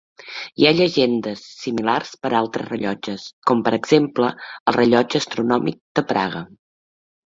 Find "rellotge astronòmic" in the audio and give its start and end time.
4.81-5.79